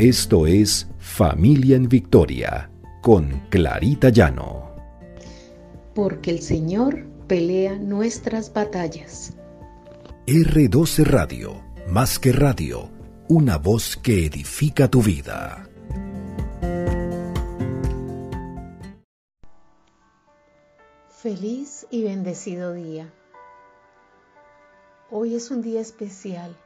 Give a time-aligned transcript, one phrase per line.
[0.00, 2.70] Esto es Familia en Victoria
[3.02, 4.74] con Clarita Llano.
[5.94, 9.34] Porque el Señor pelea nuestras batallas.
[10.26, 12.88] R12 Radio, más que radio,
[13.28, 15.68] una voz que edifica tu vida.
[21.10, 23.12] Feliz y bendecido día.
[25.10, 26.56] Hoy es un día especial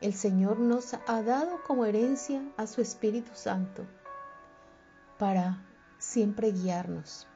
[0.00, 3.84] el Señor nos ha dado como herencia a su Espíritu Santo
[5.18, 5.66] para
[5.98, 7.26] siempre guiarnos.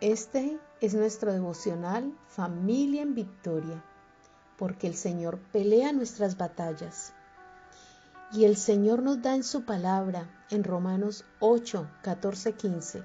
[0.00, 3.84] Este es nuestro devocional Familia en Victoria,
[4.56, 7.12] porque el Señor pelea nuestras batallas.
[8.32, 13.04] Y el Señor nos da en su palabra en Romanos 8, 14, 15.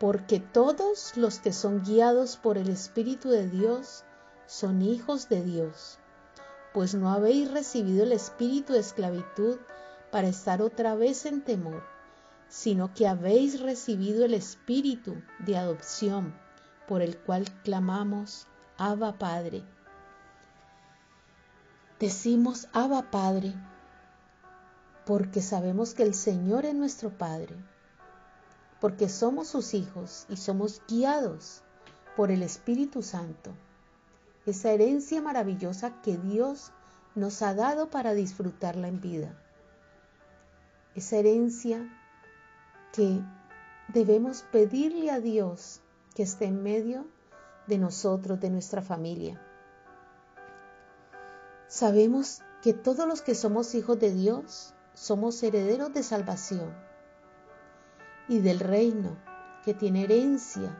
[0.00, 4.04] Porque todos los que son guiados por el Espíritu de Dios
[4.46, 6.00] son hijos de Dios
[6.74, 9.58] pues no habéis recibido el espíritu de esclavitud
[10.10, 11.84] para estar otra vez en temor,
[12.48, 16.34] sino que habéis recibido el espíritu de adopción,
[16.88, 19.62] por el cual clamamos, Abba Padre.
[22.00, 23.54] Decimos Abba Padre
[25.06, 27.54] porque sabemos que el Señor es nuestro Padre,
[28.80, 31.62] porque somos sus hijos y somos guiados
[32.16, 33.54] por el Espíritu Santo
[34.46, 36.72] esa herencia maravillosa que Dios
[37.14, 39.34] nos ha dado para disfrutarla en vida.
[40.94, 41.88] Esa herencia
[42.92, 43.20] que
[43.88, 45.80] debemos pedirle a Dios
[46.14, 47.06] que esté en medio
[47.66, 49.40] de nosotros, de nuestra familia.
[51.66, 56.72] Sabemos que todos los que somos hijos de Dios somos herederos de salvación
[58.28, 59.16] y del reino
[59.64, 60.76] que tiene herencia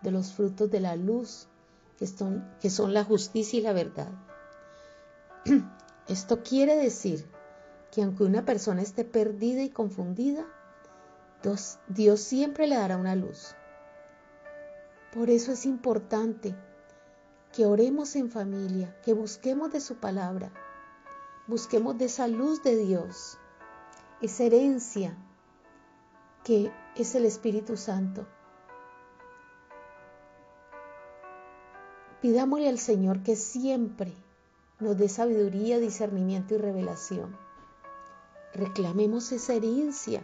[0.00, 1.49] de los frutos de la luz
[2.00, 4.08] que son, que son la justicia y la verdad.
[6.08, 7.30] Esto quiere decir
[7.92, 10.46] que aunque una persona esté perdida y confundida,
[11.42, 13.54] Dios, Dios siempre le dará una luz.
[15.12, 16.56] Por eso es importante
[17.52, 20.52] que oremos en familia, que busquemos de su palabra,
[21.48, 23.36] busquemos de esa luz de Dios,
[24.22, 25.18] esa herencia
[26.44, 28.26] que es el Espíritu Santo
[32.20, 34.12] Pidámosle al Señor que siempre
[34.78, 37.34] nos dé sabiduría, discernimiento y revelación.
[38.52, 40.22] Reclamemos esa herencia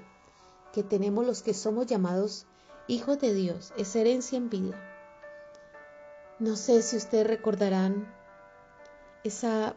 [0.75, 2.47] que tenemos los que somos llamados
[2.87, 4.77] hijos de Dios, esa herencia en vida.
[6.39, 8.13] No sé si ustedes recordarán
[9.25, 9.75] esa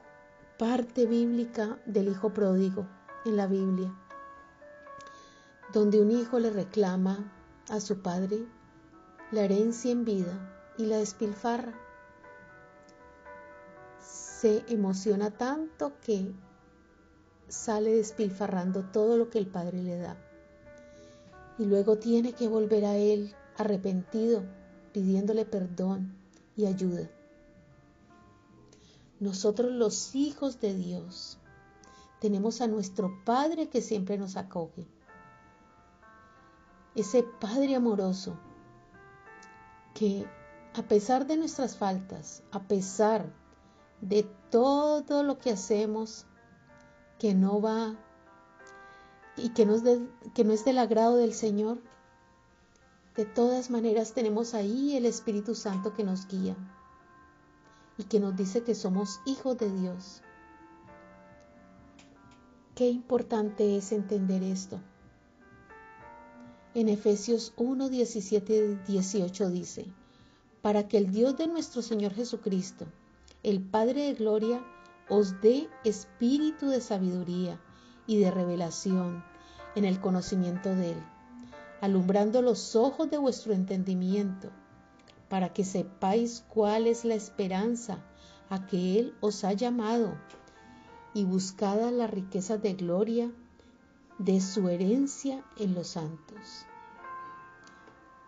[0.58, 2.86] parte bíblica del hijo pródigo
[3.24, 3.94] en la Biblia,
[5.72, 7.32] donde un hijo le reclama
[7.70, 8.46] a su padre
[9.32, 11.74] la herencia en vida y la despilfarra
[14.40, 16.32] se emociona tanto que
[17.50, 20.16] sale despilfarrando todo lo que el Padre le da.
[21.58, 24.44] Y luego tiene que volver a Él arrepentido,
[24.94, 26.16] pidiéndole perdón
[26.56, 27.10] y ayuda.
[29.20, 31.38] Nosotros los hijos de Dios
[32.22, 34.88] tenemos a nuestro Padre que siempre nos acoge.
[36.96, 38.40] Ese Padre amoroso
[39.94, 40.26] que
[40.76, 43.34] a pesar de nuestras faltas, a pesar
[44.02, 46.26] de todo lo que hacemos
[47.18, 47.96] que no va
[49.36, 51.80] y que no, es del agrado del Señor,
[53.16, 56.56] de todas maneras tenemos ahí el Espíritu Santo que nos guía
[57.98, 60.22] y que nos dice que somos hijos de Dios.
[62.76, 64.80] Qué importante es entender esto.
[66.74, 69.86] En Efesios 1, 17 y 18 dice,
[70.62, 72.86] para que el Dios de nuestro Señor Jesucristo,
[73.42, 74.62] el Padre de Gloria
[75.08, 77.60] os dé espíritu de sabiduría
[78.06, 79.24] y de revelación
[79.76, 81.04] en el conocimiento de Él,
[81.80, 84.50] alumbrando los ojos de vuestro entendimiento,
[85.30, 88.00] para que sepáis cuál es la esperanza
[88.50, 90.18] a que Él os ha llamado,
[91.14, 93.32] y buscada la riqueza de gloria
[94.18, 96.66] de su herencia en los santos.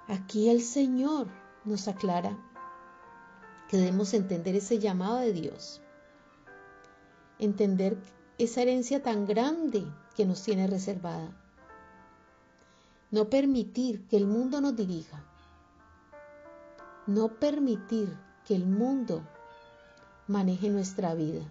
[0.07, 1.27] Aquí el Señor
[1.65, 2.37] nos aclara
[3.77, 5.81] debemos entender ese llamado de Dios,
[7.39, 7.97] entender
[8.37, 9.85] esa herencia tan grande
[10.15, 11.31] que nos tiene reservada,
[13.11, 15.23] no permitir que el mundo nos dirija,
[17.07, 19.23] no permitir que el mundo
[20.27, 21.43] maneje nuestra vida,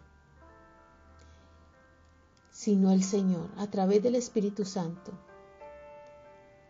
[2.50, 5.12] sino el Señor a través del Espíritu Santo.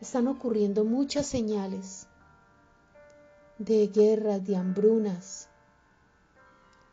[0.01, 2.07] Están ocurriendo muchas señales
[3.61, 5.49] de guerras, de hambrunas.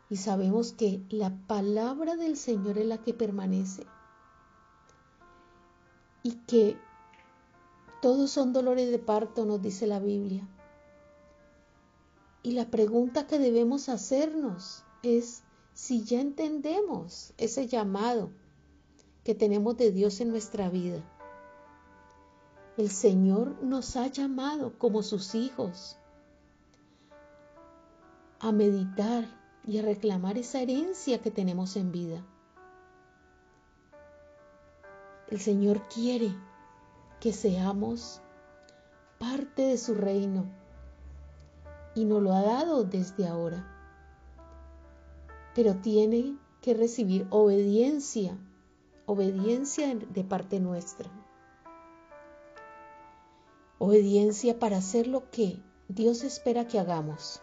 [0.08, 3.84] Y sabemos que la palabra del Señor es la que permanece.
[6.22, 6.76] y que
[8.02, 10.46] todos son dolores de parto, nos dice la Biblia.
[12.42, 15.42] Y la pregunta que debemos hacernos es
[15.74, 18.30] si ya entendemos ese llamado
[19.24, 21.02] que tenemos de Dios en nuestra vida.
[22.76, 25.97] El Señor nos ha llamado como sus hijos
[28.40, 29.24] a meditar
[29.66, 32.24] y a reclamar esa herencia que tenemos en vida.
[35.28, 36.34] El Señor quiere
[37.20, 38.22] que seamos
[39.18, 40.46] parte de su reino
[41.94, 43.66] y nos lo ha dado desde ahora.
[45.54, 48.38] Pero tiene que recibir obediencia,
[49.06, 51.10] obediencia de parte nuestra.
[53.78, 57.42] Obediencia para hacer lo que Dios espera que hagamos.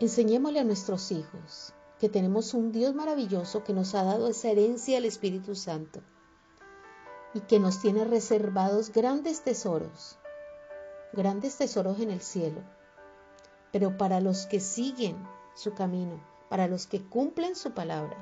[0.00, 4.94] Enseñémosle a nuestros hijos que tenemos un Dios maravilloso que nos ha dado esa herencia
[4.94, 6.00] del Espíritu Santo
[7.34, 10.16] y que nos tiene reservados grandes tesoros,
[11.12, 12.62] grandes tesoros en el cielo.
[13.72, 15.16] Pero para los que siguen
[15.56, 18.16] su camino, para los que cumplen su palabra,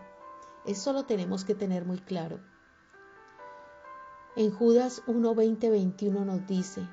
[0.65, 2.41] eso lo tenemos que tener muy claro.
[4.35, 6.89] En Judas 1, 20, 21 nos dice,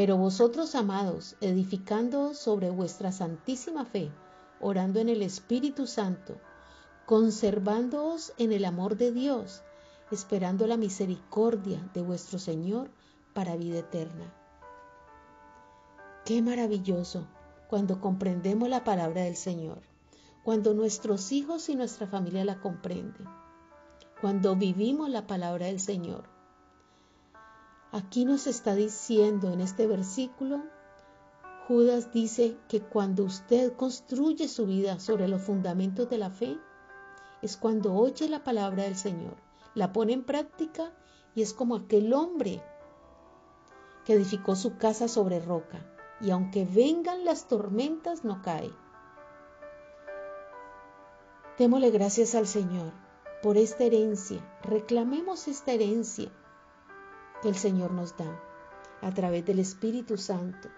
[0.00, 4.10] Pero vosotros, amados, edificando sobre vuestra santísima fe,
[4.58, 6.38] orando en el Espíritu Santo,
[7.04, 9.60] conservándoos en el amor de Dios,
[10.10, 12.88] esperando la misericordia de vuestro Señor
[13.34, 14.32] para vida eterna.
[16.24, 17.26] Qué maravilloso
[17.68, 19.82] cuando comprendemos la palabra del Señor,
[20.44, 23.28] cuando nuestros hijos y nuestra familia la comprenden,
[24.22, 26.39] cuando vivimos la palabra del Señor
[27.92, 30.62] Aquí nos está diciendo en este versículo,
[31.66, 36.56] Judas dice que cuando usted construye su vida sobre los fundamentos de la fe,
[37.42, 39.36] es cuando oye la palabra del Señor,
[39.74, 40.92] la pone en práctica
[41.34, 42.62] y es como aquel hombre
[44.04, 45.84] que edificó su casa sobre roca.
[46.20, 48.70] Y aunque vengan las tormentas no cae.
[51.58, 52.92] Démosle gracias al Señor
[53.42, 56.30] por esta herencia, reclamemos esta herencia
[57.40, 58.40] que el Señor nos da
[59.02, 60.68] a través del Espíritu Santo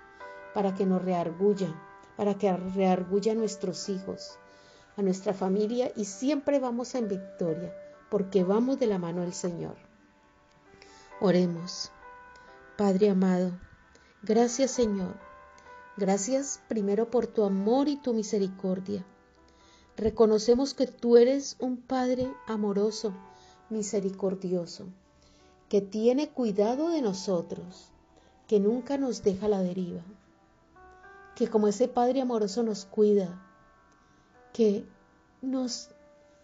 [0.54, 1.74] para que nos reargulla,
[2.16, 4.38] para que reargulla a nuestros hijos,
[4.96, 7.74] a nuestra familia y siempre vamos en victoria
[8.10, 9.76] porque vamos de la mano del Señor.
[11.20, 11.90] Oremos.
[12.76, 13.52] Padre amado,
[14.22, 15.14] gracias Señor.
[15.96, 19.04] Gracias primero por tu amor y tu misericordia.
[19.96, 23.12] Reconocemos que tú eres un Padre amoroso,
[23.68, 24.88] misericordioso
[25.72, 27.88] que tiene cuidado de nosotros,
[28.46, 30.02] que nunca nos deja la deriva,
[31.34, 33.42] que como ese Padre amoroso nos cuida,
[34.52, 34.84] que
[35.40, 35.88] nos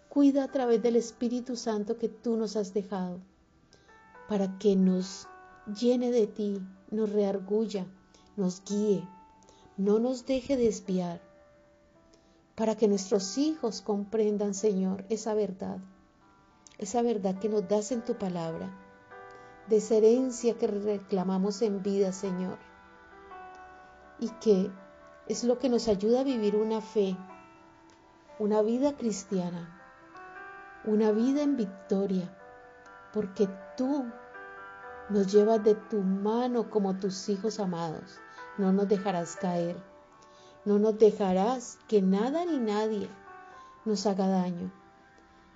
[0.09, 3.21] cuida a través del Espíritu Santo que tú nos has dejado,
[4.31, 5.29] para que nos
[5.79, 7.85] llene de ti, nos reargulla,
[8.35, 9.07] nos guíe,
[9.77, 11.21] no nos deje desviar,
[12.55, 15.81] para que nuestros hijos comprendan, Señor, esa verdad,
[16.79, 18.87] esa verdad que nos das en tu palabra
[19.69, 22.59] de esa que reclamamos en vida, Señor.
[24.19, 24.70] Y que
[25.26, 27.17] es lo que nos ayuda a vivir una fe,
[28.38, 29.79] una vida cristiana,
[30.84, 32.34] una vida en victoria,
[33.13, 34.06] porque tú
[35.10, 38.19] nos llevas de tu mano como tus hijos amados.
[38.56, 39.77] No nos dejarás caer,
[40.65, 43.08] no nos dejarás que nada ni nadie
[43.84, 44.72] nos haga daño.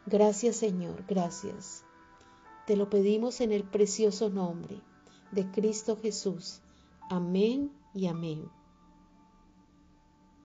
[0.07, 1.85] Gracias Señor, gracias.
[2.67, 4.81] Te lo pedimos en el precioso nombre
[5.33, 6.61] de Cristo Jesús.
[7.11, 8.62] Amén y amén.